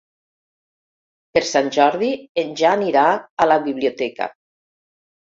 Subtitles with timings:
[1.37, 2.09] Per Sant Jordi
[2.45, 3.05] en Jan irà
[3.45, 4.29] a la biblioteca.